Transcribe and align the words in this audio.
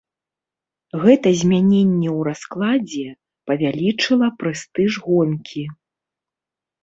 Гэта 1.01 1.27
змяненне 1.41 2.07
ў 2.17 2.19
раскладзе 2.29 3.07
павялічыла 3.51 4.27
прэстыж 4.41 4.91
гонкі. 5.09 5.63